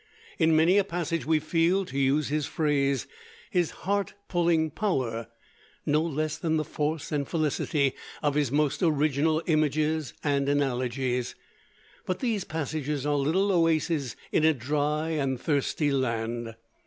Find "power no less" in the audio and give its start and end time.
4.71-6.39